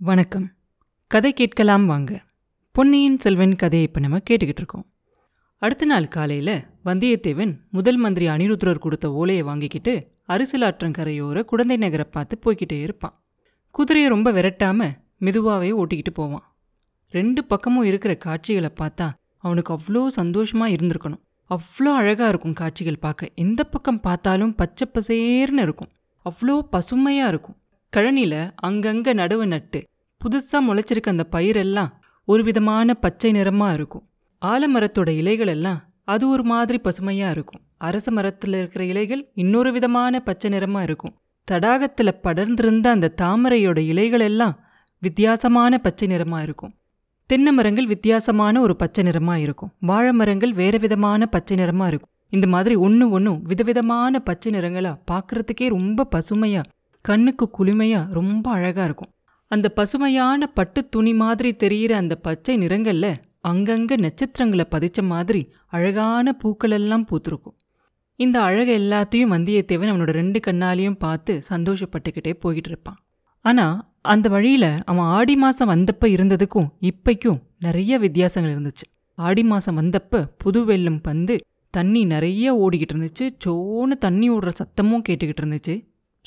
வணக்கம். 0.00 0.56
கதை 1.10 1.32
கேட்கலாம் 1.32 1.86
வாங்க. 1.86 2.24
பொன்னியின் 2.72 3.18
செல்வன் 3.18 3.54
கதையை 3.56 3.86
இப்போ 3.86 4.00
நம்ம 4.00 4.18
கேட்டுக்கிட்டு 4.18 4.56
இருக்கோம். 4.56 4.86
அடுத்த 5.58 5.84
நாள் 5.84 6.08
காலையில் 6.08 6.64
வந்தியத்தேவன் 6.84 7.52
முதல் 7.70 7.96
மந்திரி 7.96 8.26
அனிருத்ரர் 8.26 8.78
கொடுத்த 8.78 9.12
ஓலையை 9.12 9.42
வாங்கிக்கிட்டு 9.42 10.12
அரிசிலாற்றங்கரையோர 10.28 11.44
குடந்தை 11.44 11.76
நகரை 11.76 12.04
பார்த்து 12.10 12.38
போய்கிட்டே 12.44 12.80
இருப்பான். 12.80 13.22
குதிரையை 13.70 14.10
ரொம்ப 14.10 14.32
விரட்டாமல் 14.32 14.96
மெதுவாகவே 15.18 15.72
ஓட்டிக்கிட்டு 15.72 16.10
போவான். 16.10 16.54
ரெண்டு 17.10 17.44
பக்கமும் 17.44 17.84
இருக்கிற 17.84 18.14
காட்சிகளை 18.14 18.70
பார்த்தா 18.80 19.10
அவனுக்கு 19.38 19.72
அவ்வளோ 19.72 20.06
சந்தோஷமாக 20.06 20.70
இருந்திருக்கணும். 20.70 21.22
அவ்வளோ 21.50 21.94
அழகாக 21.94 22.28
இருக்கும் 22.28 22.52
காட்சிகள் 22.52 22.98
பார்க்க. 22.98 23.32
எந்த 23.34 23.64
பக்கம் 23.64 24.00
பார்த்தாலும் 24.00 24.54
பச்சை 24.54 24.88
பசேர்னு 24.94 25.62
இருக்கும். 25.62 25.88
அவ்வளோ 26.24 26.58
பசுமையாக 26.58 27.28
இருக்கும். 27.28 27.56
கழனியில் 27.92 28.40
அங்கங்கே 28.56 29.12
நடுவு 29.12 29.44
நட்டு 29.46 29.80
புதுசாக 30.20 30.60
முளைச்சிருக்க 30.66 31.08
அந்த 31.08 31.24
பயிரெல்லாம் 31.32 31.92
ஒரு 32.28 32.42
விதமான 32.44 32.94
பச்சை 32.94 33.30
நிறமாக 33.32 33.74
இருக்கும். 33.74 34.04
ஆலமரத்தோட 34.42 35.10
இலைகள் 35.20 35.46
எல்லாம் 35.46 35.80
அது 36.04 36.24
ஒரு 36.28 36.44
மாதிரி 36.44 36.78
பசுமையாக 36.78 37.30
இருக்கும். 37.30 37.62
அரச 37.78 38.10
மரத்தில் 38.10 38.52
இருக்கிற 38.52 38.84
இலைகள் 38.84 39.22
இன்னொரு 39.34 39.72
விதமான 39.72 40.20
பச்சை 40.20 40.50
நிறமாக 40.50 40.82
இருக்கும். 40.82 41.14
தடாகத்தில் 41.48 42.20
படர்ந்திருந்த 42.22 42.86
அந்த 42.90 43.12
தாமரையோட 43.22 43.78
இலைகள் 43.92 44.20
எல்லாம் 44.20 44.54
வித்தியாசமான 45.02 45.78
பச்சை 45.78 46.08
நிறமாக 46.08 46.42
இருக்கும். 46.42 46.74
தென்னை 47.30 47.52
மரங்கள் 47.52 47.86
வித்தியாசமான 47.86 48.60
ஒரு 48.60 48.76
பச்சை 48.76 49.04
நிறமாக 49.04 49.40
இருக்கும். 49.40 49.72
வாழை 49.80 50.12
மரங்கள் 50.12 50.52
வேறு 50.52 50.78
விதமான 50.78 51.26
பச்சை 51.26 51.56
நிறமாக 51.56 51.88
இருக்கும். 51.88 52.12
இந்த 52.28 52.46
மாதிரி 52.46 52.74
ஒன்று 52.76 53.04
ஒன்றும் 53.10 53.42
விதவிதமான 53.42 54.18
பச்சை 54.20 54.50
நிறங்களா 54.52 54.92
பார்க்குறதுக்கே 55.10 55.68
ரொம்ப 55.68 56.04
பசுமையாக 56.04 56.68
கண்ணுக்கு 57.08 57.46
குளுமையாக 57.58 58.12
ரொம்ப 58.18 58.46
அழகாக 58.56 58.86
இருக்கும். 58.88 59.12
அந்த 59.50 59.66
பசுமையான 59.78 60.46
பட்டு 60.58 60.80
துணி 60.94 61.12
மாதிரி 61.22 61.50
தெரிகிற 61.62 61.92
அந்த 62.02 62.14
பச்சை 62.26 62.54
நிறங்களில் 62.56 63.12
அங்கங்கே 63.50 63.96
நட்சத்திரங்களை 64.04 64.64
பதிச்ச 64.74 65.00
மாதிரி 65.12 65.42
அழகான 65.76 66.36
பூக்களெல்லாம் 66.42 67.04
பூத்திருக்கும். 67.10 67.56
இந்த 68.18 68.36
அழகு 68.48 68.72
எல்லாத்தையும் 68.80 69.32
வந்தியத்தேவன் 69.34 69.90
அவனோட 69.92 70.12
ரெண்டு 70.20 70.38
கண்ணாலையும் 70.46 71.00
பார்த்து 71.04 71.32
சந்தோஷப்பட்டுக்கிட்டே 71.50 72.32
போய்கிட்டு 72.42 72.70
இருப்பான். 72.72 72.98
ஆனால் 73.44 73.76
அந்த 74.12 74.26
வழியில் 74.34 74.70
அவன் 74.90 75.08
ஆடி 75.16 75.34
மாதம் 75.42 75.70
வந்தப்ப 75.72 76.06
இருந்ததுக்கும் 76.16 76.68
இப்பைக்கும் 76.90 77.40
நிறைய 77.66 77.98
வித்தியாசங்கள் 78.04 78.54
இருந்துச்சு. 78.54 78.86
ஆடி 79.18 79.42
மாதம் 79.50 79.78
வந்தப்ப 79.80 80.22
புது 80.42 80.60
வெள்ளம் 80.64 81.00
பந்து 81.00 81.34
தண்ணி 81.74 82.02
நிறைய 82.14 82.54
ஓடிக்கிட்டு 82.64 82.94
இருந்துச்சு 82.94 83.26
சோன்னு 83.44 83.96
தண்ணி 84.04 84.26
ஓடுற 84.34 84.50
சத்தமும் 84.60 85.04
கேட்டுக்கிட்டு 85.08 85.42
இருந்துச்சு. 85.42 85.74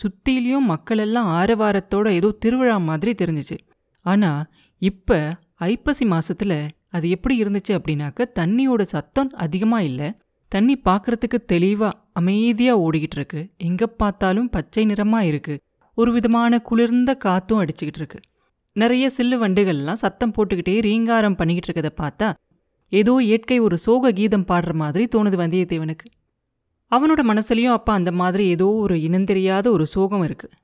சுத்திலையும் 0.01 0.69
மக்கள் 0.71 1.01
எல்லாம் 1.05 1.29
ஆரவாரத்தோட 1.39 2.07
ஏதோ 2.19 2.29
திருவிழா 2.43 2.77
மாதிரி 2.89 3.11
தெரிஞ்சிச்சு. 3.21 3.57
ஆனால் 4.05 4.41
இப்போ 4.81 5.17
ஐப்பசி 5.69 6.05
மாசத்துல 6.09 6.53
அது 6.89 7.05
எப்படி 7.15 7.35
இருந்துச்சு 7.43 7.71
அப்படின்னாக்க 7.77 8.27
தண்ணியோட 8.39 8.81
சத்தம் 8.93 9.31
அதிகமாக 9.45 9.87
இல்லை. 9.89 10.07
தண்ணி 10.51 10.75
பார்க்கறதுக்கு 10.85 11.39
தெளிவாக 11.45 11.97
அமைதியாக 12.13 12.83
ஓடிக்கிட்டு 12.85 13.17
இருக்கு. 13.19 13.41
எங்கே 13.67 13.87
பார்த்தாலும் 14.01 14.49
பச்சை 14.49 14.83
நிறமாக 14.85 15.29
இருக்கு. 15.31 15.55
ஒரு 15.97 16.11
விதமான 16.11 16.59
குளிர்ந்த 16.59 17.11
காத்தும் 17.25 17.61
அடிச்சுக்கிட்டு 17.61 18.01
இருக்கு. 18.01 18.19
நிறைய 18.75 19.05
சில்லு 19.17 19.37
வண்டுகள்லாம் 19.43 20.01
சத்தம் 20.03 20.33
போட்டுக்கிட்டே 20.35 20.75
ரீங்காரம் 20.87 21.37
பண்ணிக்கிட்டு 21.39 21.69
இருக்கதை 21.69 21.91
பார்த்தா 22.03 22.27
ஏதோ 22.91 23.13
இயற்கை 23.25 23.57
ஒரு 23.59 23.75
சோக 23.77 24.11
கீதம் 24.19 24.45
பாடுற 24.49 24.73
மாதிரி 24.73 25.03
தோணுது 25.15 25.37
வந்தியத்தேவனுக்கு. 25.41 26.05
அவனோட 26.91 27.21
மனசுலையும் 27.31 27.75
அப்பா 27.77 27.93
அந்த 27.93 28.11
மாதிரி 28.11 28.47
ஏதோ 28.47 28.67
ஒரு 28.83 28.95
இனந்தெரியாத 28.95 29.67
ஒரு 29.67 29.85
சோகம் 29.85 30.23
இருக்குது 30.27 30.55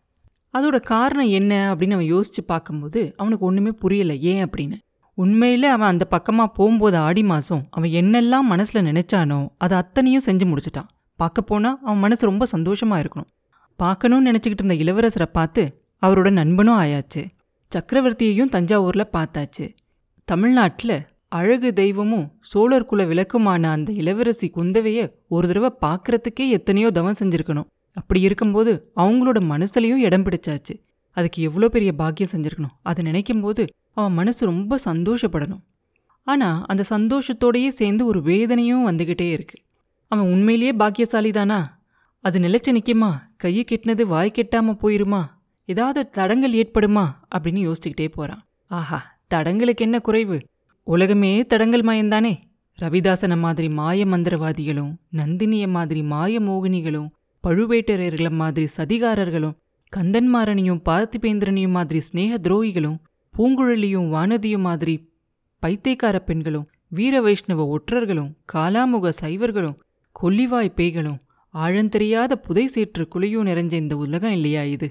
அதோட 0.54 0.78
காரணம் 0.80 1.30
என்ன 1.30 1.54
அப்படின்னு 1.72 1.96
அவன் 1.98 2.12
யோசித்து 2.16 2.42
பார்க்கும்போது 2.44 3.14
அவனுக்கு 3.18 3.46
ஒன்றுமே 3.46 3.72
புரியலை. 3.82 4.16
ஏன் 4.32 4.44
அப்படின்னு? 4.46 4.78
உண்மையில் 5.18 5.64
அவன் 5.64 5.88
அந்த 5.88 6.06
பக்கமாக 6.06 6.50
போகும்போது 6.56 6.98
ஆடி 6.98 7.24
மாதம் 7.24 7.64
அவன் 7.72 7.92
என்னெல்லாம் 7.92 8.48
மனசில் 8.52 8.86
நினச்சானோ 8.86 9.40
அதை 9.58 9.78
அத்தனையும் 9.78 10.26
செஞ்சு 10.26 10.46
முடிச்சிட்டான். 10.52 10.90
பார்க்க 11.20 11.42
போனால் 11.42 11.78
அவன் 11.84 11.98
மனசு 11.98 12.24
ரொம்ப 12.26 12.46
சந்தோஷமாக 12.46 13.02
இருக்கணும். 13.04 13.30
பார்க்கணும்னு 13.80 14.28
நினச்சிக்கிட்டு 14.32 14.64
இருந்த 14.64 14.78
இளவரசரை 14.84 15.28
பார்த்து 15.32 15.64
அவரோட 16.02 16.30
நண்பனும் 16.32 16.80
ஆயாச்சு. 16.80 17.24
சக்கரவர்த்தியையும் 17.72 18.52
தஞ்சாவூரில் 18.56 19.12
பார்த்தாச்சு. 19.18 19.66
தமிழ்நாட்டில் 20.28 20.98
அழகு 21.32 21.70
தெய்வமும் 21.74 22.26
சோழர் 22.42 22.86
குல 22.86 23.04
விளக்குமான 23.06 23.70
அந்த 23.72 23.92
இளவரசி 23.92 24.52
குந்தவைய 24.56 25.00
ஒரு 25.28 25.48
தடவை 25.48 25.70
பார்க்கறதுக்கே 25.82 26.46
எத்தனையோ 26.50 26.92
தவம் 26.92 27.18
செஞ்சிருக்கணும். 27.20 27.68
அப்படி 27.94 28.20
இருக்கும்போது 28.22 28.72
அவங்களோட 28.96 29.40
மனசுலையும் 29.52 30.04
இடம் 30.08 30.26
பிடிச்சாச்சு. 30.26 30.74
அதுக்கு 31.18 31.42
எவ்வளோ 31.42 31.70
பெரிய 31.70 31.92
பாக்கியம் 31.94 32.32
செஞ்சிருக்கணும். 32.32 32.76
அதை 32.82 33.02
நினைக்கும் 33.04 33.42
போது 33.42 33.64
அவன் 33.94 34.14
மனசு 34.14 34.42
ரொம்ப 34.46 34.80
சந்தோஷப்படணும். 34.86 35.64
ஆனால் 36.28 36.64
அந்த 36.66 36.84
சந்தோஷத்தோடையே 36.90 37.68
சேர்ந்து 37.68 38.06
ஒரு 38.06 38.22
வேதனையும் 38.22 38.88
வந்துக்கிட்டே 38.90 39.30
இருக்கு. 39.32 39.58
அவன் 40.12 40.28
உண்மையிலேயே 40.28 40.74
பாக்கியசாலி 40.74 41.32
தானா 41.32 41.60
அது 42.24 42.38
நிலைச்சு 42.40 42.72
நிற்குமா 42.72 43.10
கையை 43.38 43.64
கெட்டினது 43.72 44.04
வாய் 44.06 44.36
கெட்டாமல் 44.38 44.82
போயிருமா? 44.82 45.22
ஏதாவது 45.70 46.10
தடங்கள் 46.10 46.54
ஏற்படுமா? 46.54 47.06
அப்படின்னு 47.36 47.62
யோசிச்சுக்கிட்டே 47.68 48.08
போகிறான் 48.08 48.44
ஆஹா 48.72 49.00
தடங்களுக்கு 49.28 49.84
என்ன 49.86 49.98
குறைவு? 50.00 50.38
உலகமே 50.88 51.44
தடங்கள் 51.44 51.82
மயந்தானே? 51.82 52.34
ரவிதாசன 52.80 53.38
மாதிரி 53.38 53.70
மாய 53.70 54.06
மந்திரவாதிகளும் 54.06 54.92
நந்தினிய 55.16 55.68
மாதிரி 55.68 56.02
மாய 56.04 56.40
மோகினிகளும் 56.40 57.08
பழுவேட்டரையர்கள 57.44 58.30
மாதிரி 58.32 58.68
சதிகாரர்களும் 58.78 59.56
கந்தன்மாரனையும் 59.94 60.82
பார்த்திபேந்திரனையும் 60.90 61.72
மாதிரி 61.72 62.00
ஸ்னேக 62.00 62.38
துரோகிகளும் 62.38 63.00
பூங்குழலியும் 63.34 64.08
வானதியும் 64.10 64.66
மாதிரி 64.68 64.96
பைத்தியக்கார 65.60 66.20
பெண்களும் 66.20 66.70
வீர 66.90 67.22
வைஷ்ணவ 67.22 67.66
ஒற்றர்களும் 67.66 68.32
காலாமுக 68.54 69.14
சைவர்களும் 69.22 69.78
கொல்லிவாய் 70.16 70.76
பேய்களும் 70.76 71.20
ஆழந்தெரியாத 71.54 72.34
புதை 72.36 72.68
சேற்று 72.68 73.08
குழியும் 73.16 73.48
நிறைஞ்ச 73.50 73.74
இந்த 73.74 73.96
உலகம் 73.96 74.32
இல்லையா 74.32 74.64
இது? 74.64 74.88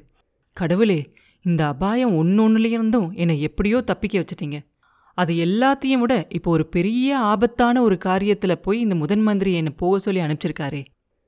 கடவுளே 0.52 1.00
இந்த 1.44 1.66
அபாயம் 1.66 2.14
ஒன்னொன்னுலேருந்தும் 2.14 3.08
என்னை 3.12 3.40
எப்படியோ 3.40 3.80
தப்பிக்க 3.80 4.18
வச்சிட்டீங்க. 4.18 4.58
அது 5.14 5.34
எல்லாத்தையும் 5.34 5.98
விட 5.98 6.26
இப்போ 6.28 6.50
ஒரு 6.50 6.66
பெரிய 6.66 7.18
ஆபத்தான 7.18 7.82
ஒரு 7.82 7.98
காரியத்தில் 8.04 8.54
போய் 8.54 8.80
இந்த 8.80 8.94
முதன் 8.94 9.20
மந்திரி 9.20 9.54
என்னை 9.54 9.72
போக 9.76 9.98
சொல்லி 9.98 10.20
அனுப்பிச்சிருக்காரே. 10.20 10.84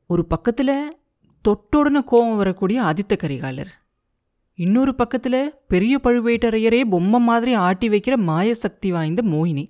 ஒரு 0.07 0.27
பக்கத்தில் 0.27 0.97
தொட்டோடன 1.45 2.03
கோபம் 2.05 2.37
வரக்கூடிய 2.37 2.83
ஆதித்த 2.83 3.17
கரிகாலர். 3.17 3.71
இன்னொரு 4.55 4.95
பக்கத்தில் 4.95 5.55
பெரிய 5.69 6.01
பழுவேட்டரையரே 6.03 6.85
பொம்மை 6.85 7.21
மாதிரி 7.21 7.53
ஆட்டி 7.53 7.89
வைக்கிற 7.89 8.17
மாய 8.17 8.55
சக்தி 8.55 8.91
வாய்ந்த 8.91 9.23
மோகினி. 9.23 9.67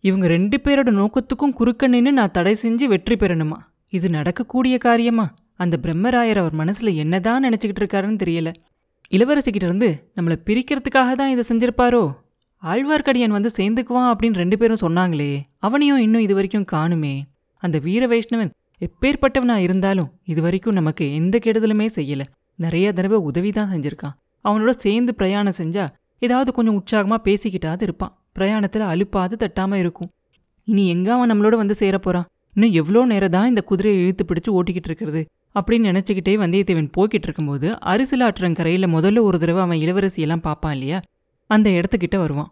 இவங்க 0.00 0.26
ரெண்டு 0.26 0.60
பேரோட 0.64 0.90
நோக்கத்துக்கும் 0.90 1.52
குறுக்க 1.52 1.86
நின்று 1.86 2.12
நான் 2.12 2.30
தடை 2.30 2.54
செஞ்சு 2.54 2.88
வெற்றி 2.88 3.14
பெறணுமா? 3.14 3.58
இது 3.88 4.10
நடக்கக்கூடிய 4.10 4.78
காரியமா? 4.78 5.34
அந்த 5.54 5.78
பிரம்மராயர் 5.82 6.38
அவர் 6.38 6.54
மனசுல 6.54 6.94
என்னதான் 6.94 7.44
நினச்சிக்கிட்டு 7.44 7.82
இருக்காருன்னு 7.82 8.22
தெரியல. 8.24 8.54
இளவரசிக்கிட்ட 9.10 9.66
இருந்து 9.70 10.10
நம்மளை 10.16 10.36
பிரிக்கிறதுக்காக 10.44 11.12
தான் 11.14 11.28
இதை 11.28 11.44
செஞ்சிருப்பாரோ? 11.48 12.12
ஆழ்வார்க்கடியான் 12.62 13.36
வந்து 13.36 13.50
சேர்ந்துக்குவான் 13.58 14.10
அப்படின்னு 14.10 14.40
ரெண்டு 14.42 14.56
பேரும் 14.58 14.80
சொன்னாங்களே 14.80 15.40
அவனையும் 15.58 15.98
இன்னும் 15.98 16.22
இது 16.22 16.34
வரைக்கும் 16.34 16.68
காணுமே. 16.72 17.14
அந்த 17.62 17.78
வீர 17.78 18.06
வைஷ்ணவன் 18.06 18.50
எப்பேற்பட்டவனா 18.80 19.56
இருந்தாலும் 19.56 20.10
இது 20.24 20.40
வரைக்கும் 20.42 20.74
நமக்கு 20.74 21.14
எந்த 21.14 21.38
கெடுதலுமே 21.44 21.86
செய்யல. 21.96 22.22
நிறைய 22.58 22.92
தடவை 22.92 23.18
உதவி 23.18 23.52
தான் 23.52 23.70
செஞ்சிருக்கான். 23.72 24.14
அவனோட 24.44 24.70
சேர்ந்து 24.76 25.14
பிரயாணம் 25.14 25.58
செஞ்சா 25.58 25.84
ஏதாவது 26.18 26.50
கொஞ்சம் 26.52 26.76
உற்சாகமா 26.80 27.16
பேசிக்கிட்டாது 27.24 27.82
இருப்பான். 27.82 28.12
பிரயாணத்துல 28.38 28.86
அலுப்பாது 28.92 29.36
தட்டாம 29.36 29.74
இருக்கும். 29.74 30.10
இனி 30.68 30.88
எங்க 30.88 31.08
அவன் 31.14 31.30
நம்மளோட 31.30 31.56
வந்து 31.56 31.74
சேர 31.74 31.98
இன்னும் 32.56 32.72
எவ்வளோ 32.72 33.04
நேரம் 33.04 33.30
தான் 33.30 33.48
இந்த 33.48 33.60
குதிரையை 33.60 34.02
இழுத்து 34.02 34.24
பிடிச்சு 34.24 34.50
ஓட்டிக்கிட்டு 34.58 34.88
இருக்கிறது? 34.90 35.20
அப்படின்னு 35.54 35.88
நினச்சிக்கிட்டே 35.90 36.34
வந்தியத்தேவன் 36.42 36.88
போய்கிட்டு 36.96 37.26
இருக்கும்போது 37.28 37.68
அரிசிலாற்றங்கரையில் 37.84 38.86
முதல்ல 38.94 39.20
ஒரு 39.20 39.38
தடவை 39.38 39.62
அவன் 39.62 39.78
இளவரசியெல்லாம் 39.78 40.42
பார்ப்பான் 40.42 40.72
இல்லையா? 40.72 40.98
அந்த 41.50 41.68
இடத்துக்கிட்ட 41.70 42.16
வருவான். 42.18 42.50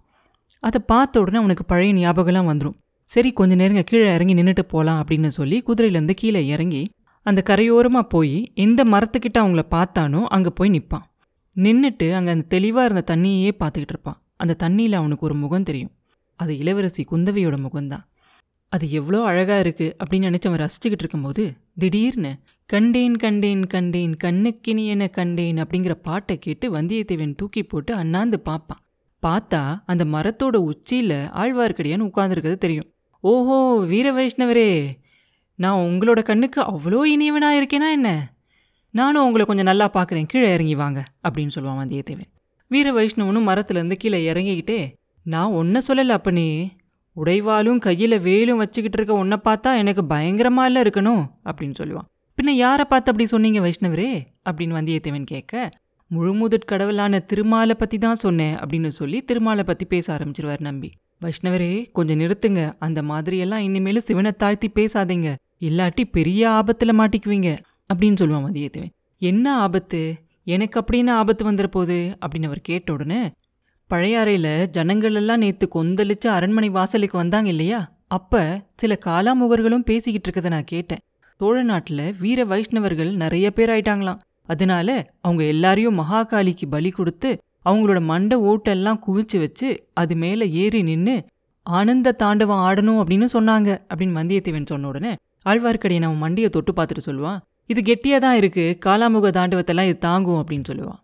அதை 0.60 0.78
பார்த்த 0.90 1.22
உடனே 1.22 1.38
அவனுக்கு 1.40 1.64
பழைய 1.64 1.94
ஞாபகம்லாம் 1.94 2.50
வந்துடும் 2.50 2.76
சரி 3.10 3.30
கொஞ்ச 3.38 3.54
நேரங்க 3.60 3.82
கீழே 3.88 4.06
இறங்கி 4.16 4.34
நின்றுட்டு 4.38 4.64
போகலாம் 4.74 5.00
அப்படின்னு 5.00 5.30
சொல்லி 5.38 5.56
குதிரையிலேருந்து 5.66 6.14
கீழே 6.20 6.42
இறங்கி 6.54 6.82
அந்த 7.26 7.40
கரையோரமாக 7.50 8.06
போய் 8.14 8.36
எந்த 8.64 8.80
மரத்துக்கிட்ட 8.84 9.38
அவங்கள 9.42 9.62
பார்த்தானோ 9.74 10.20
அங்கே 10.36 10.50
போய் 10.58 10.72
நிற்பான் 10.74 11.04
நின்றுட்டு 11.56 12.06
அங்கே 12.18 12.30
அந்த 12.34 12.46
தெளிவாக 12.54 12.86
இருந்த 12.88 13.02
தண்ணியே 13.10 13.50
பார்த்துக்கிட்டு 13.60 13.94
இருப்பான். 13.94 14.18
அந்த 14.36 14.56
தண்ணியில் 14.62 14.98
அவனுக்கு 15.00 15.26
ஒரு 15.28 15.36
முகம் 15.42 15.66
தெரியும். 15.68 15.92
அது 16.40 16.52
இளவரசி 16.62 17.02
குந்தவையோட 17.10 17.56
முகம்தான். 17.58 18.04
அது 18.72 18.84
எவ்வளோ 18.90 19.18
அழகாக 19.30 19.62
இருக்குது 19.64 19.94
அப்படின்னு 20.00 20.28
நினச்சி 20.28 20.48
அவன் 20.50 20.62
ரசிச்சுக்கிட்டு 20.62 21.04
இருக்கும்போது 21.04 21.44
திடீர்னு 21.78 22.32
கண்டேன் 22.70 23.16
கண்டேன் 23.16 23.64
கண்டேன் 23.66 24.14
கண்ணுக்கினியன 24.24 25.08
கண்டேன் 25.10 25.58
அப்படிங்கிற 25.64 25.94
பாட்டை 26.08 26.36
கேட்டு 26.38 26.68
வந்தியத்தேவன் 26.76 27.36
தூக்கி 27.36 27.62
போட்டு 27.64 27.92
அண்ணாந்து 27.94 28.40
பார்ப்பான். 28.40 28.80
பார்த்தா 29.26 29.60
அந்த 29.86 30.04
மரத்தோட 30.04 30.56
உச்சியில் 30.62 31.16
ஆழ்வார்க்கடியான்னு 31.42 32.08
உட்கார்ந்துருக்கிறது 32.08 32.58
தெரியும். 32.58 32.88
ஓஹோ 33.24 33.58
வீர 33.86 34.06
வைஷ்ணவரே 34.12 34.70
நான் 35.58 35.82
உங்களோட 35.88 36.22
கண்ணுக்கு 36.22 36.60
அவ்வளோ 36.62 37.00
இனியவனாக 37.14 37.58
இருக்கேனா 37.60 37.88
என்ன? 37.90 38.08
நானும் 38.94 39.24
உங்களை 39.24 39.46
கொஞ்சம் 39.46 39.64
நல்லா 39.64 39.86
பார்க்குறேன். 39.88 40.26
கீழே 40.26 40.48
இறங்கி 40.52 40.74
வாங்க 40.74 41.00
அப்படின்னு 41.22 41.54
சொல்லுவான் 41.54 41.80
வந்தியத்தேவன். 41.82 42.30
வீர 42.70 42.92
வைஷ்ணவனும் 42.92 43.48
மரத்துலேருந்து 43.48 43.96
கீழே 43.96 44.32
இறங்கிக்கிட்டே 44.32 44.80
நான் 45.26 45.54
ஒன்ன 45.54 45.80
சொல்லல 45.88 46.08
அப்பனே! 46.10 46.48
உடைவாலும் 47.16 47.78
கையில் 47.78 48.18
வேலும் 48.18 48.58
வச்சுக்கிட்டு 48.58 48.98
இருக்க 48.98 49.14
உன்னை 49.14 49.38
பார்த்தா 49.44 49.70
எனக்கு 49.76 50.02
பயங்கரமாக 50.04 50.66
இல்லை 50.66 50.82
இருக்கணும் 50.82 51.22
அப்படின்னு 51.44 51.76
சொல்லுவான். 51.78 52.08
பின்ன 52.38 52.50
யாரை 52.56 52.84
பார்த்து 52.88 53.10
அப்படி 53.10 53.26
சொன்னீங்க 53.26 53.60
வைஷ்ணவரே? 53.60 54.10
அப்படின்னு 54.50 54.76
வந்தியத்தேவன் 54.78 55.24
கேட்க 55.24 55.54
முழுமுதற் 56.14 56.64
கடவுளான 56.64 57.18
திருமாலை 57.18 57.74
பற்றி 57.74 57.98
தான் 57.98 58.14
சொன்னேன் 58.14 58.56
அப்படின்னு 58.56 58.88
சொல்லி 58.88 59.22
திருமாலை 59.22 59.64
பற்றி 59.64 59.84
பேச 59.84 60.06
ஆரம்பிச்சிருவார் 60.16 60.60
நம்பி. 60.60 60.90
வைஷ்ணவரே 61.22 61.90
கொஞ்சம் 61.92 62.20
நிறுத்துங்க. 62.20 62.72
அந்த 62.78 63.02
மாதிரியெல்லாம் 63.02 63.64
இனிமேல் 63.68 64.00
சிவனை 64.00 64.32
தாழ்த்தி 64.32 64.70
பேசாதீங்க. 64.74 65.34
இல்லாட்டி 65.60 66.04
பெரிய 66.10 66.50
ஆபத்தில் 66.50 66.98
மாட்டிக்குவீங்க 66.98 67.50
அப்படின்னு 67.94 68.20
சொல்லுவான் 68.20 68.46
மதியத்துவன். 68.48 68.92
என்ன 69.18 69.56
ஆபத்து? 69.56 70.02
எனக்கு 70.44 70.80
அப்படின்னு 70.80 71.10
ஆபத்து 71.10 71.52
வந்துட 71.52 71.66
போகுது 71.66 72.16
அப்படின்னு 72.20 72.44
அவர் 72.44 72.60
கேட்ட 72.60 72.92
உடனே 72.92 73.32
பழையாறையில் 73.90 74.66
ஜனங்கள் 74.66 75.14
எல்லாம் 75.14 75.38
நேற்று 75.38 75.68
கொந்தளிச்சு 75.74 76.28
அரண்மனை 76.28 76.68
வாசலுக்கு 76.68 77.16
வந்தாங்க 77.16 77.48
இல்லையா? 77.48 77.80
அப்போ 78.06 78.66
சில 78.76 78.98
காலாமுகர்களும் 79.06 79.88
பேசிக்கிட்டு 79.90 80.28
இருக்கதை 80.30 80.46
நான் 80.46 80.64
கேட்டேன். 80.64 80.98
சோழ 81.38 81.62
நாட்டில் 81.62 82.14
வீர 82.20 82.44
வைஷ்ணவர்கள் 82.44 83.14
நிறைய 83.14 83.50
பேர் 83.50 83.70
ஆயிட்டாங்களாம். 83.70 84.20
அதனால 84.46 85.12
அவங்க 85.20 85.44
எல்லாரையும் 85.44 85.98
மகாகாளிக்கு 86.00 86.66
பலி 86.68 86.90
கொடுத்து 86.90 87.42
அவங்களோட 87.64 88.02
மண்டை 88.02 88.38
ஓட்டெல்லாம் 88.38 89.02
குவிச்சு 89.06 89.38
வச்சு 89.38 89.88
அது 89.92 90.16
மேலே 90.16 90.50
ஏறி 90.50 90.82
நின்று 90.82 91.24
ஆனந்த 91.62 92.12
தாண்டவம் 92.12 92.62
ஆடணும் 92.68 93.00
அப்படின்னு 93.02 93.24
சொன்னாங்க 93.32 93.86
அப்படின்னு 93.88 94.18
வந்தியத்தேவன் 94.20 94.66
சொன்ன 94.66 94.86
உடனே 94.86 95.16
ஆழ்வார்க்கடியை 95.44 96.02
அவன் 96.02 96.22
மண்டியை 96.22 96.48
தொட்டு 96.48 96.72
பார்த்துட்டு 96.72 97.06
சொல்லுவான் 97.06 97.38
இது 97.66 97.82
கெட்டியாக 97.82 98.20
தான் 98.20 98.36
இருக்கு 98.36 98.78
காலாமுக 98.86 99.30
தாண்டவத்தெல்லாம் 99.30 99.84
இது 99.84 99.98
தாங்கும் 99.98 100.40
அப்படின்னு 100.40 100.68
சொல்லுவான். 100.68 101.00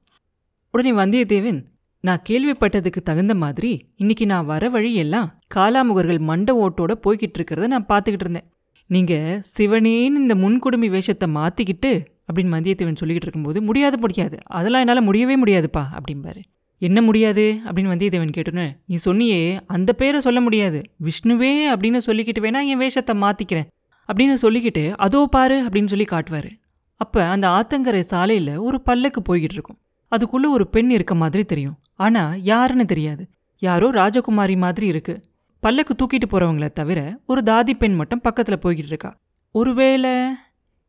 உடனே 0.70 0.92
வந்தியத்தேவன் 0.92 1.64
நான் 2.00 2.22
கேள்விப்பட்டதுக்கு 2.28 3.00
தகுந்த 3.02 3.34
மாதிரி 3.34 3.92
இன்னைக்கு 3.96 4.26
நான் 4.26 4.46
வர 4.46 4.68
வழியெல்லாம் 4.68 5.40
காலாமுகர்கள் 5.54 6.20
மண்ட 6.20 6.50
ஓட்டோட 6.64 6.92
போய்கிட்டு 7.04 7.38
இருக்கிறத 7.38 7.66
நான் 7.66 7.86
பார்த்துக்கிட்டு 7.88 8.26
இருந்தேன். 8.26 8.48
நீங்க 8.86 9.42
சிவனேன்னு 9.58 10.22
இந்த 10.22 10.34
முன்குடுமி 10.34 10.90
வேஷத்தை 10.90 11.28
மாத்திக்கிட்டு 11.34 12.04
அப்படின்னு 12.30 12.54
வந்தியத்தேவன் 12.56 12.96
சொல்லிக்கிட்டு 13.00 13.22
இருக்கும்போது 13.22 13.62
முடியாது 13.62 13.98
முடியாது. 13.98 14.38
அதெல்லாம் 14.46 14.80
என்னால் 14.80 15.02
முடியவே 15.02 15.42
முடியாதுப்பா 15.42 15.84
அப்படிம்பாரு. 15.96 16.42
என்ன 16.78 17.02
முடியாது? 17.02 17.58
அப்படின்னு 17.64 17.92
வந்தியத்தேவன் 17.92 18.32
கேட்டோன்னு 18.36 18.76
நீ 18.86 18.98
சொன்னியே 19.04 19.60
அந்த 19.66 19.92
பேரை 19.92 20.20
சொல்ல 20.20 20.40
முடியாது. 20.40 20.82
விஷ்ணுவே 21.04 21.72
அப்படின்னு 21.72 22.00
சொல்லிக்கிட்டு 22.06 22.40
வேணா 22.40 22.66
என் 22.66 22.78
வேஷத்தை 22.78 23.20
மாத்திக்கிறேன். 23.20 23.66
அப்படின்னு 24.12 24.34
சொல்லிக்கிட்டு 24.42 24.96
அதோ 24.96 25.26
பாரு 25.30 25.64
அப்படின்னு 25.64 25.86
சொல்லி 25.86 26.04
காட்டுவாரு. 26.04 26.50
அப்ப 26.96 27.24
அந்த 27.24 27.48
ஆத்தங்கரை 27.48 28.02
சாலையில 28.10 28.58
ஒரு 28.58 28.80
பல்லக்கு 28.80 29.22
போய்கிட்டு 29.28 29.52
இருக்கும். 29.52 29.78
அதுக்குள்ள 30.16 30.48
ஒரு 30.48 30.68
பெண் 30.68 30.90
இருக்க 30.90 31.14
மாதிரி 31.14 31.44
தெரியும். 31.44 31.78
ஆனா 31.94 32.34
யாருன்னு 32.34 32.84
தெரியாது. 32.84 33.28
யாரோ 33.58 33.90
ராஜகுமாரி 33.90 34.56
மாதிரி 34.56 34.86
இருக்கு. 34.86 35.22
பல்லக்கு 35.60 35.94
தூக்கிட்டு 35.94 36.32
போகிறவங்கள 36.32 36.72
தவிர 36.72 37.18
ஒரு 37.26 37.40
தாதி 37.40 37.70
பெண் 37.70 37.94
மட்டும் 37.94 38.20
பக்கத்துல 38.24 38.56
போய்கிட்டு 38.62 38.86
இருக்கா. 38.86 39.16
ஒருவேளை 39.52 40.10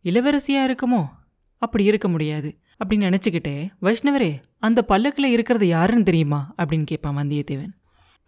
இளவரசியா 0.03 0.73
இருக்குமோ? 0.73 1.05
அப்படி 1.61 1.83
இருக்க 1.83 2.07
முடியாது. 2.07 2.49
அப்படின்னு 2.79 3.07
நினச்சிக்கிட்டே 3.07 3.55
வைஷ்ணவரே 3.81 4.31
அந்த 4.59 4.79
பல்லக்கில் 4.83 5.33
இருக்கிறது 5.35 5.65
யாருன்னு 5.67 6.03
தெரியுமா? 6.03 6.39
அப்படின்னு 6.57 6.85
கேட்பான் 6.85 7.17
வந்தியத்தேவன். 7.17 7.73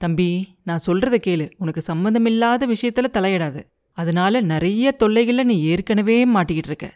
தம்பி 0.02 0.28
நான் 0.64 0.86
சொல்றத 0.88 1.18
கேளு. 1.28 1.46
உனக்கு 1.58 1.82
சம்மந்தமில்லாத 1.82 2.68
விஷயத்துல 2.68 3.10
தலையிடாது. 3.14 3.62
அதனால 3.98 4.42
நிறைய 4.42 4.92
தொல்லைகளில் 4.92 5.46
நீ 5.46 5.56
ஏற்கனவே 5.64 6.18
மாட்டிக்கிட்டு 6.26 6.70
இருக்க. 6.72 6.88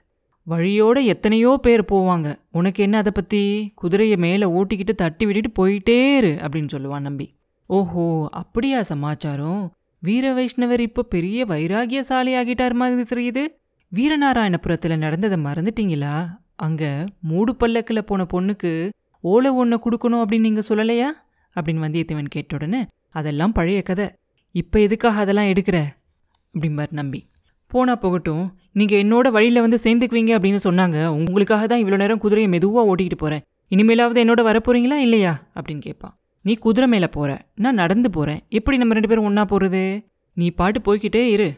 வழியோட 0.47 0.97
எத்தனையோ 1.05 1.51
பேர் 1.61 1.83
போவாங்க. 1.91 2.27
உனக்கு 2.51 2.83
என்ன 2.83 2.97
அதை 2.97 3.11
பற்றி 3.15 3.71
குதிரையை 3.75 4.17
மேலே 4.17 4.45
ஓட்டிக்கிட்டு 4.57 4.95
தட்டி 4.95 5.25
விட்டுட்டு 5.25 5.51
போயிட்டே 5.59 5.99
இரு 6.17 6.31
அப்படின்னு 6.41 6.73
சொல்லுவான் 6.73 7.07
நம்பி. 7.07 7.27
ஓஹோ 7.69 8.05
அப்படியா 8.31 8.81
சமாச்சாரம்? 8.81 9.63
வீர 10.03 10.25
வைஷ்ணவர் 10.33 10.79
இப்போ 10.79 11.03
பெரிய 11.03 11.45
வைராகியசாலி 11.45 12.33
ஆகிட்டார் 12.39 12.73
மாதிரி 12.73 13.03
தெரியுது. 13.13 13.43
வீரநாராயணபுரத்தில் 13.91 14.97
நடந்ததை 14.97 15.37
மறந்துட்டீங்களா? 15.43 16.13
அங்கே 16.55 16.89
மூடு 17.21 17.55
பல்லக்கில் 17.55 18.03
போன 18.03 18.23
பொண்ணுக்கு 18.23 18.71
ஓலை 19.19 19.49
ஒன்று 19.51 19.77
கொடுக்கணும் 19.77 20.21
அப்படின்னு 20.23 20.47
நீங்கள் 20.47 20.67
சொல்லலையா? 20.69 21.09
அப்படின்னு 21.55 21.83
வந்தியத்தேவன் 21.85 22.27
கேட்ட 22.27 22.55
உடனே 22.55 22.85
அதெல்லாம் 23.09 23.51
பழைய 23.51 23.81
கதை. 23.81 24.07
இப்போ 24.51 24.79
எதுக்காக 24.79 25.19
அதெல்லாம் 25.19 25.45
எடுக்கிற? 25.45 25.77
அப்படிம்பார் 26.53 26.91
நம்பி. 26.91 27.29
போனால் 27.67 27.99
போகட்டும். 27.99 28.43
நீங்கள் 28.71 29.01
என்னோட 29.03 29.27
வழியில் 29.31 29.61
வந்து 29.61 29.77
சேர்ந்துக்குவீங்க 29.83 30.33
அப்படின்னு 30.37 30.59
சொன்னாங்க. 30.63 31.05
உங்களுக்காக 31.19 31.67
தான் 31.67 31.81
இவ்வளோ 31.83 31.97
நேரம் 31.97 32.19
குதிரையை 32.19 32.49
மெதுவாக 32.49 32.95
ஓட்டிகிட்டு 32.95 33.17
போகிறேன் 33.17 33.45
இனிமேலாவது 33.71 34.19
என்னோட 34.23 34.41
வரப்போறீங்களா 34.49 34.97
இல்லையா? 35.05 35.33
அப்படின்னு 35.55 35.79
கேட்பான். 35.79 36.13
நீ 36.41 36.53
குதிரை 36.65 36.89
மேலே 36.89 37.07
போகிற 37.07 37.31
நான் 37.55 37.79
நடந்து 37.83 38.09
போகிறேன் 38.09 38.41
எப்படி 38.49 38.77
நம்ம 38.77 38.93
ரெண்டு 38.93 39.07
பேரும் 39.07 39.23
ஒன்றா 39.23 39.45
போகிறது 39.45 39.81
நீ 40.33 40.49
பாட்டு 40.49 40.79
போய்கிட்டே 40.87 41.23
இரு. 41.35 41.49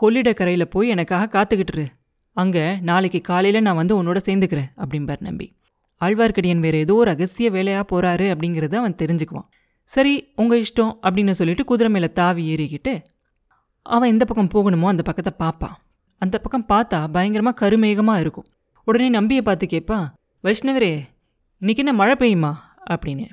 கொள்ளிடக்கரையில் 0.00 0.64
போய் 0.64 0.88
எனக்காக 0.88 1.28
காத்துக்கிட்டுரு. 1.34 1.86
அங்கே 2.32 2.76
நாளைக்கு 2.76 3.20
காலையில் 3.20 3.62
நான் 3.62 3.74
வந்து 3.74 4.02
உன்னோட 4.02 4.16
சேர்ந்துக்கிறேன் 4.28 4.70
அப்படிம்பார் 4.76 5.20
நம்பி. 5.20 5.56
ஆழ்வார்க்கடியன் 6.00 6.58
வேறு 6.58 6.78
ஏதோ 6.78 7.02
ரகசிய 7.04 7.50
வேலையாக 7.50 7.84
போகிறாரு 7.90 8.26
அப்படிங்கிறத 8.34 8.74
அவன் 8.74 8.94
தெரிஞ்சுக்குவான். 8.94 9.48
சரி 9.84 10.32
உங்கள் 10.36 10.64
இஷ்டம் 10.64 10.92
அப்படின்னு 11.02 11.30
சொல்லிட்டு 11.30 11.64
குதிரை 11.64 11.92
மேலே 11.92 12.12
தாவி 12.12 12.56
ஏறிக்கிட்டு 12.56 13.04
அவன் 13.82 14.08
எந்த 14.08 14.24
பக்கம் 14.24 14.52
போகணுமோ 14.54 14.86
அந்த 14.86 15.02
பக்கத்தை 15.02 15.32
பார்ப்பான் 15.36 15.76
அந்த 16.18 16.38
பக்கம் 16.38 16.66
பார்த்தா 16.68 17.08
பயங்கரமாக 17.12 17.68
கருமேகமாக 17.68 18.20
இருக்கும். 18.20 18.46
உடனே 18.84 19.08
நம்பியை 19.08 19.42
பார்த்து 19.42 19.66
கேட்பான் 19.66 20.14
வைஷ்ணவரே 20.44 21.02
இன்னைக்கு 21.58 21.84
என்ன 21.84 21.92
மழை 21.92 22.14
பெய்யுமா? 22.14 22.52
அப்படின்னு. 22.90 23.26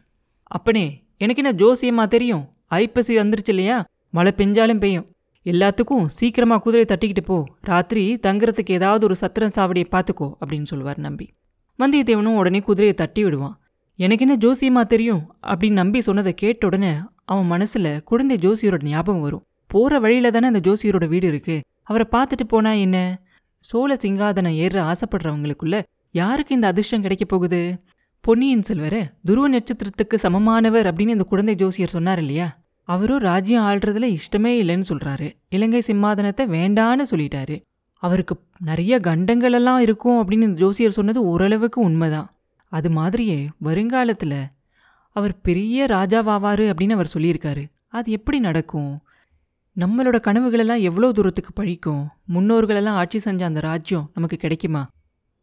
அப்பனே 0.44 1.04
எனக்கு 1.18 1.44
என்ன 1.44 1.56
ஜோசியமாக 1.58 2.08
தெரியும்? 2.08 2.54
ஐப்பசி 2.68 3.18
வந்துருச்சு 3.18 3.48
இல்லையா? 3.48 3.86
மழை 4.10 4.34
பெஞ்சாலும் 4.38 4.80
பெய்யும். 4.80 5.11
எல்லாத்துக்கும் 5.46 6.06
சீக்கிரமா 6.06 6.58
குதிரையை 6.58 6.98
தட்டிக்கிட்டு 6.98 7.24
போ. 7.26 7.46
ராத்திரி 7.62 8.20
தங்குறதுக்கு 8.22 8.72
ஏதாவது 8.72 9.06
ஒரு 9.06 9.16
சத்திரம் 9.16 9.52
சாவடியை 9.56 9.86
பார்த்துக்கோ 9.92 10.32
அப்படின்னு 10.46 10.64
சொல்லுவார் 10.64 10.98
நம்பி. 10.98 11.34
வந்தியத்தேவனும் 11.80 12.36
உடனே 12.36 12.60
குதிரையை 12.60 12.94
தட்டி 12.94 13.24
விடுவான். 13.24 13.60
எனக்கு 13.96 14.28
என்ன 14.28 14.36
ஜோசியமா 14.36 14.86
தெரியும்? 14.86 15.36
அப்படின்னு 15.44 15.72
நம்பி 15.72 16.02
சொன்னதை 16.02 16.34
கேட்ட 16.34 16.68
உடனே 16.68 16.94
அவன் 17.26 17.62
மனசுல 17.62 18.04
குழந்தை 18.04 18.38
ஜோசியரோட 18.38 18.84
ஞாபகம் 18.84 19.22
வரும். 19.22 19.46
போற 19.68 20.00
வழியில் 20.00 20.32
தானே 20.32 20.48
அந்த 20.48 20.72
ஜோசியரோட 20.72 21.08
வீடு 21.08 21.28
இருக்கு. 21.28 21.62
அவரை 21.84 22.08
பார்த்துட்டு 22.12 22.48
போனா 22.48 22.72
என்ன? 22.72 23.22
சோழ 23.60 23.96
சிங்காதனம் 23.96 24.54
ஏற 24.54 24.92
ஆசைப்படுறவங்களுக்குள்ள 24.92 25.82
யாருக்கு 26.12 26.56
இந்த 26.56 26.68
அதிர்ஷ்டம் 26.68 27.02
கிடைக்க 27.02 27.26
போகுது? 27.26 27.84
பொன்னியின் 28.22 28.64
செல்வர 28.68 29.14
துருவ 29.26 29.50
நட்சத்திரத்துக்கு 29.50 30.16
சமமானவர் 30.24 30.86
அப்படின்னு 30.86 31.10
இந்த 31.10 31.24
குழந்தை 31.24 31.56
ஜோசியர் 31.56 31.90
சொன்னார் 31.90 32.20
இல்லையா? 32.20 32.61
அவரும் 32.93 33.25
ராஜ்யம் 33.29 33.65
ஆள்றதுல 33.65 34.05
இஷ்டமே 34.15 34.53
இல்லைன்னு 34.62 34.89
சொல்கிறாரு 34.89 35.27
இலங்கை 35.50 35.81
சிம்மாதனத்தை 35.88 36.43
வேண்டான்னு 36.55 37.05
சொல்லிட்டாரு. 37.12 37.55
அவருக்கு 38.03 38.36
நிறைய 38.60 38.93
கண்டங்கள் 39.00 39.53
எல்லாம் 39.53 39.79
இருக்கும் 39.79 40.19
அப்படின்னு 40.19 40.48
ஜோசியர் 40.53 40.91
சொன்னது 40.91 41.19
ஓரளவுக்கு 41.24 41.79
உண்மைதான். 41.81 42.29
அது 42.71 42.89
மாதிரியே 42.89 43.39
வருங்காலத்தில் 43.57 44.39
அவர் 45.15 45.41
பெரிய 45.41 45.86
ராஜாவாவாரு 45.86 46.65
அப்படின்னு 46.71 46.98
அவர் 46.98 47.13
சொல்லியிருக்காரு. 47.13 47.63
அது 47.88 48.12
எப்படி 48.12 48.39
நடக்கும்? 48.39 48.91
நம்மளோட 49.77 50.17
கனவுகளெல்லாம் 50.27 50.81
எவ்வளோ 50.81 51.12
தூரத்துக்கு 51.12 51.51
பழிக்கும்? 51.53 52.03
முன்னோர்களெல்லாம் 52.33 53.00
ஆட்சி 53.01 53.19
செஞ்ச 53.19 53.41
அந்த 53.45 53.60
ராஜ்யம் 53.60 54.10
நமக்கு 54.13 54.38
கிடைக்குமா? 54.38 54.81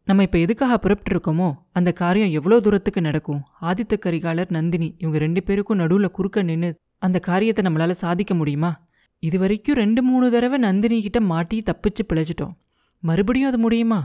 நம்ம 0.09 0.23
இப்போ 0.23 0.37
எதுக்காக 0.37 0.75
புறப்பட்டு 0.77 1.11
இருக்கோமோ 1.13 1.47
அந்த 1.71 1.89
காரியம் 1.91 2.31
எவ்வளோ 2.37 2.59
தூரத்துக்கு 2.59 3.01
நடக்கும்? 3.07 3.41
ஆதித்த 3.61 3.95
கரிகாலர் 4.05 4.53
நந்தினி 4.55 4.87
இவங்க 4.97 5.17
ரெண்டு 5.17 5.43
பேருக்கும் 5.43 5.77
நடுவில் 5.77 6.11
குறுக்க 6.11 6.41
நின்று 6.41 6.69
அந்த 6.97 7.17
காரியத்தை 7.19 7.63
நம்மளால் 7.65 7.99
சாதிக்க 8.01 8.33
முடியுமா? 8.33 8.71
இது 9.19 9.39
வரைக்கும் 9.39 9.75
ரெண்டு 9.75 10.03
மூணு 10.03 10.31
தடவை 10.31 10.59
நந்தினி 10.59 11.01
கிட்ட 11.01 11.19
மாட்டி 11.21 11.57
தப்பிச்சு 11.65 12.05
பிழைச்சிட்டோம். 12.07 12.55
மறுபடியும் 13.03 13.49
அது 13.49 13.59
முடியுமா? 13.59 13.99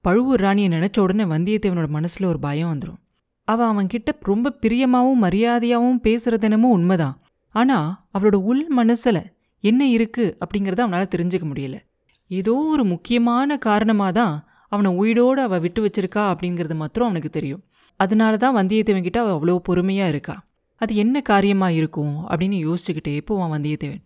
பழுவூர் 0.00 0.40
ராணியை 0.40 0.70
நினச்ச 0.70 0.98
உடனே 1.00 1.26
வந்தியத்தேவனோட 1.34 1.88
மனசில் 1.88 2.26
ஒரு 2.26 2.38
பயம் 2.38 2.72
வந்துடும் 2.72 2.98
அவள் 3.48 3.68
அவன்கிட்ட 3.72 4.16
ரொம்ப 4.22 4.54
பிரியமாகவும் 4.62 5.22
மரியாதையாகவும் 5.26 6.02
பேசுறது 6.08 6.58
உண்மைதான். 6.72 7.16
ஆனால் 7.54 7.88
அவளோட 8.18 8.34
உள் 8.50 8.66
மனசில் 8.80 9.22
என்ன 9.60 9.84
இருக்குது 9.84 10.34
அப்படிங்கிறத 10.42 10.82
அவனால் 10.86 11.12
தெரிஞ்சுக்க 11.14 11.46
முடியல. 11.52 11.76
ஏதோ 12.30 12.54
ஒரு 12.74 12.84
முக்கியமான 12.84 13.58
காரணமாக 13.68 14.12
தான் 14.12 14.36
அவனை 14.72 14.90
உயிரோடு 14.94 15.40
அவள் 15.42 15.62
விட்டு 15.64 15.80
வச்சிருக்கா 15.86 16.22
அப்படிங்கிறது 16.32 16.76
மாத்திரம் 16.82 17.08
அவனுக்கு 17.08 17.30
தெரியும். 17.30 17.62
அதனால 18.00 18.36
தான் 18.36 18.56
வந்தியத்தேவன் 18.56 19.06
கிட்ட 19.06 19.18
அவள் 19.20 19.36
அவ்வளோ 19.36 19.56
பொறுமையாக 19.68 20.12
இருக்கா. 20.14 20.36
அது 20.80 20.94
என்ன 21.02 21.20
காரியமாக 21.20 21.78
இருக்கும் 21.80 22.14
அப்படின்னு 22.28 22.56
யோசிச்சுக்கிட்டே 22.66 23.14
போவான் 23.24 23.52
வந்தியத்தேவன். 23.56 24.04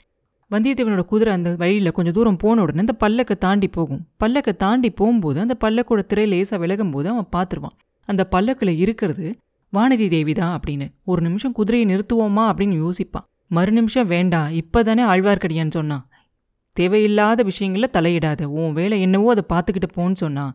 வந்தியத்தேவனோட 0.50 1.02
குதிரை 1.04 1.32
அந்த 1.32 1.50
வழியில் 1.62 1.94
கொஞ்சம் 1.96 2.16
தூரம் 2.16 2.36
போன 2.36 2.62
உடனே 2.62 2.82
அந்த 2.84 2.94
பல்லக்கை 3.02 3.36
தாண்டி 3.44 3.68
போகும். 3.68 4.02
பல்லக்கை 4.22 4.52
தாண்டி 4.56 4.90
போகும்போது 4.90 5.38
அந்த 5.40 5.56
பல்லக்கோட 5.64 6.00
திரை 6.06 6.26
லேசாக 6.26 6.58
விலகும் 6.62 6.90
போது 6.90 7.08
அவன் 7.08 7.28
பார்த்துருவான். 7.36 7.76
அந்த 8.08 8.22
பல்லக்கில் 8.24 8.72
இருக்கிறது 8.76 9.26
வானதி 9.72 10.06
தேவி 10.08 10.32
தான் 10.32 10.54
அப்படின்னு. 10.56 10.86
ஒரு 11.04 11.20
நிமிஷம் 11.22 11.52
குதிரையை 11.52 11.84
நிறுத்துவோமா 11.90 12.44
அப்படின்னு 12.50 12.76
யோசிப்பான். 12.84 13.26
மறு 13.56 13.72
நிமிஷம் 13.72 14.08
வேண்டாம் 14.14 14.50
இப்போ 14.60 14.82
தானே 14.82 15.02
ஆழ்வார்க்கடியான்னு 15.02 15.76
சொன்னான். 15.78 16.04
தேவையில்லாத 16.72 17.42
விஷயங்களில் 17.42 17.94
தலையிடாத 17.98 18.44
உன் 18.44 18.72
வேலை 18.72 19.00
என்னவோ 19.00 19.30
அதை 19.30 19.44
பார்த்துக்கிட்டு 19.48 19.88
போன்னு 19.96 20.12
சொன்னான் 20.12 20.52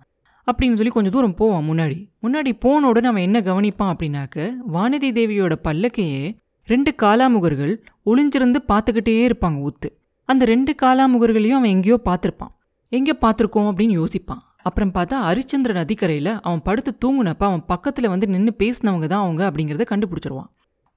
அப்படின்னு 0.48 0.74
சொல்லி 0.74 0.92
கொஞ்சம் 0.94 1.12
தூரம் 1.12 1.34
போவான் 1.34 1.68
முன்னாடி. 1.70 1.98
முன்னாடி 2.22 2.52
போன 2.60 2.88
உடனே 2.88 3.08
அவன் 3.08 3.22
என்ன 3.22 3.42
கவனிப்பான் 3.42 3.92
அப்படின்னாக்க 3.94 4.48
வானதி 4.74 5.10
தேவியோட 5.12 5.54
பல்லக்கையே 5.64 6.24
ரெண்டு 6.68 6.92
காலாமுகர்கள் 7.02 7.74
ஒளிஞ்சிருந்து 8.06 8.60
பார்த்துக்கிட்டே 8.68 9.16
இருப்பாங்க 9.28 9.58
ஊத்து 9.68 9.90
அந்த 10.30 10.46
ரெண்டு 10.46 10.76
காலாமுகர்களையும் 10.82 11.58
அவன் 11.60 11.74
எங்கேயோ 11.76 11.98
பார்த்துருப்பான். 12.06 12.54
எங்கே 12.90 13.14
பார்த்துருக்கோம்? 13.22 13.68
அப்படின்னு 13.70 13.96
யோசிப்பான். 14.02 14.42
அப்புறம் 14.64 14.92
பார்த்தா 14.94 15.16
ஹரிச்சந்திர 15.28 15.72
நதிக்கரையில் 15.74 16.32
அவன் 16.42 16.62
படுத்து 16.62 16.92
தூங்குனப்ப 17.04 17.44
அவன் 17.44 17.66
பக்கத்தில் 17.66 18.08
வந்து 18.08 18.28
நின்று 18.28 18.54
பேசினவங்க 18.60 19.06
தான் 19.06 19.24
அவங்க 19.24 19.42
அப்படிங்கிறத 19.50 19.86
கண்டுபிடிச்சிருவான். 19.92 20.50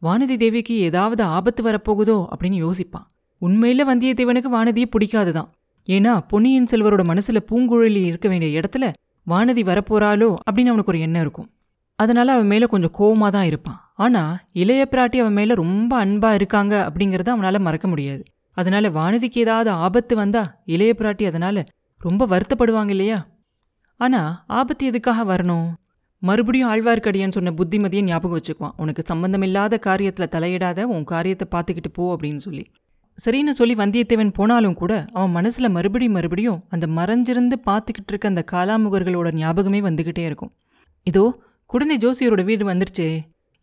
வானதி 0.02 0.36
தேவிக்கு 0.36 0.74
ஏதாவது 0.78 1.22
ஆபத்து 1.22 1.62
வரப்போகுதோ 1.62 2.16
அப்படின்னு 2.32 2.58
யோசிப்பான். 2.66 3.06
உண்மையில 3.42 3.84
வந்தியத்தேவனுக்கு 3.90 4.50
வானதியை 4.56 4.88
பிடிக்காது 4.90 5.32
தான் 5.32 5.50
ஏன்னா 5.88 6.12
பொன்னியின் 6.28 6.70
செல்வரோட 6.70 7.02
மனசுல 7.10 7.38
பூங்குழலி 7.50 8.02
இருக்க 8.04 8.28
வேண்டிய 8.28 8.60
இடத்துல 8.60 8.84
வானதி 9.26 9.62
வரப்போறாளோ 9.62 10.28
அப்படின்னு 10.46 10.72
அவனுக்கு 10.72 10.92
ஒரு 10.92 11.00
எண்ணம் 11.00 11.22
இருக்கும். 11.22 11.48
அதனால 11.98 12.32
அவன் 12.32 12.46
மேல 12.46 12.66
கொஞ்சம் 12.66 12.94
கோவமாக 12.98 13.30
தான் 13.30 13.44
இருப்பான். 13.44 13.78
ஆனா 13.94 14.22
இளைய 14.52 14.82
பிராட்டி 14.90 15.18
அவன் 15.18 15.32
மேல 15.32 15.54
ரொம்ப 15.54 15.92
அன்பா 16.04 16.34
இருக்காங்க 16.34 16.74
அப்படிங்கறத 16.88 17.30
அவனால 17.34 17.58
மறக்க 17.58 17.86
முடியாது. 17.88 18.22
அதனால 18.56 18.88
வானதிக்கு 18.88 19.38
ஏதாவது 19.38 19.70
ஆபத்து 19.70 20.16
வந்தா 20.16 20.42
இளைய 20.64 20.92
பிராட்டி 20.98 21.26
அதனால 21.26 21.64
ரொம்ப 22.00 22.26
வருத்தப்படுவாங்க 22.26 22.88
இல்லையா? 22.88 23.18
ஆனா 24.00 24.44
ஆபத்து 24.46 24.86
எதுக்காக 24.86 25.24
வரணும்? 25.24 25.68
மறுபடியும் 26.22 26.70
ஆழ்வார்க்கடியான் 26.70 27.28
சொன்ன 27.28 27.50
புத்திமதியை 27.50 28.02
ஞாபகம் 28.02 28.38
வச்சுக்குவான். 28.38 28.76
உனக்கு 28.76 29.02
சம்மந்தமில்லாத 29.02 29.80
காரியத்தில் 29.86 30.32
தலையிடாத 30.34 30.82
உன் 30.82 31.04
காரியத்தை 31.04 31.46
பார்த்துக்கிட்டு 31.54 31.92
போ 31.92 32.16
அப்படின்னு 32.16 32.36
சொல்லி. 32.36 32.64
சரின்னு 33.18 33.52
சொல்லி 33.58 33.74
வந்தியத்தேவன் 33.80 34.36
போனாலும் 34.38 34.76
கூட 34.80 34.92
அவன் 35.16 35.32
மனசில் 35.36 35.74
மறுபடியும் 35.76 36.16
மறுபடியும் 36.16 36.58
அந்த 36.74 36.86
மறைஞ்சிருந்து 36.98 37.56
பார்த்துக்கிட்டு 37.68 38.12
இருக்க 38.12 38.26
அந்த 38.32 38.42
காலாமுகர்களோட 38.52 39.28
ஞாபகமே 39.40 39.80
வந்துக்கிட்டே 39.88 40.24
இருக்கும். 40.28 40.52
இதோ 41.06 41.24
குடந்தை 41.70 41.96
ஜோசியரோட 42.04 42.42
வீடு 42.50 42.64
வந்துருச்சே. 42.70 43.08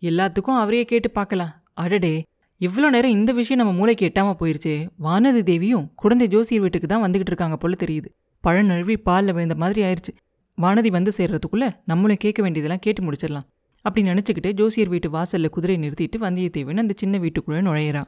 எல்லாத்துக்கும் 0.02 0.60
அவரையே 0.62 0.86
கேட்டு 0.92 1.10
பார்க்கலாம். 1.12 1.54
அடடே 1.84 2.16
இவ்வளோ 2.62 2.90
நேரம் 2.96 3.16
இந்த 3.18 3.32
விஷயம் 3.40 3.62
நம்ம 3.62 3.74
மூளைக்கு 3.80 4.04
எட்டாமல் 4.10 4.38
போயிருச்சே. 4.42 4.76
வானதி 5.06 5.42
தேவியும் 5.50 5.88
குழந்தை 6.02 6.28
ஜோசியர் 6.36 6.64
வீட்டுக்கு 6.66 6.90
தான் 6.92 7.04
வந்துக்கிட்டு 7.06 7.34
இருக்காங்க 7.34 7.58
போல 7.64 7.76
தெரியுது. 7.84 8.10
பழம் 8.44 8.70
நழுவி 8.72 8.96
பாலில் 9.08 9.36
விழுந்த 9.38 9.56
மாதிரி 9.64 9.82
ஆயிடுச்சு 9.88 10.14
வானதி 10.58 10.90
வந்து 10.98 11.12
சேர்றதுக்குள்ள 11.18 11.66
நம்மளும் 11.92 12.22
கேட்க 12.24 12.40
வேண்டியதெல்லாம் 12.44 12.84
கேட்டு 12.86 13.02
முடிச்சிடலாம். 13.06 13.48
அப்படி 13.86 14.04
நினச்சிக்கிட்டு 14.10 14.52
ஜோசியர் 14.60 14.92
வீட்டு 14.94 15.08
வாசலில் 15.16 15.54
குதிரை 15.56 15.76
நிறுத்திட்டு 15.82 16.18
வந்தியத்தேவன் 16.26 16.82
அந்த 16.84 16.94
சின்ன 17.02 17.18
வீட்டுக்குள்ளே 17.24 17.62
நுழையிறான். 17.68 18.08